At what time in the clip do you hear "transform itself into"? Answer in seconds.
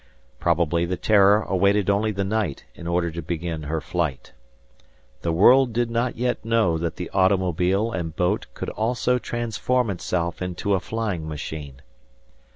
9.19-10.73